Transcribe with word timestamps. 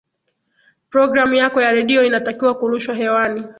programu 0.89 1.33
yako 1.33 1.61
ya 1.61 1.71
redio 1.71 2.03
inatakiwa 2.05 2.57
kurushwa 2.57 2.95
hewani 2.95 3.43